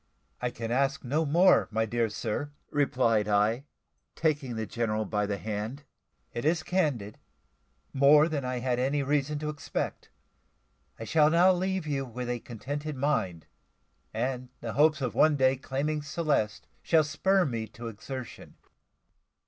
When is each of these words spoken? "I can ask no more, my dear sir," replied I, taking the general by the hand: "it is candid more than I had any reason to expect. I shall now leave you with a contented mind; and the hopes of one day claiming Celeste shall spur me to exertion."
"I 0.41 0.49
can 0.49 0.71
ask 0.71 1.03
no 1.03 1.27
more, 1.27 1.67
my 1.69 1.85
dear 1.85 2.09
sir," 2.09 2.49
replied 2.71 3.27
I, 3.27 3.65
taking 4.15 4.55
the 4.55 4.65
general 4.65 5.05
by 5.05 5.27
the 5.27 5.37
hand: 5.37 5.83
"it 6.33 6.43
is 6.43 6.63
candid 6.63 7.19
more 7.93 8.27
than 8.27 8.43
I 8.43 8.57
had 8.57 8.79
any 8.79 9.03
reason 9.03 9.37
to 9.37 9.49
expect. 9.49 10.09
I 10.97 11.03
shall 11.03 11.29
now 11.29 11.51
leave 11.53 11.85
you 11.85 12.03
with 12.03 12.31
a 12.31 12.39
contented 12.39 12.95
mind; 12.95 13.45
and 14.11 14.49
the 14.59 14.73
hopes 14.73 15.01
of 15.01 15.13
one 15.13 15.35
day 15.35 15.55
claiming 15.55 16.01
Celeste 16.01 16.65
shall 16.81 17.03
spur 17.03 17.45
me 17.45 17.67
to 17.67 17.87
exertion." 17.87 18.55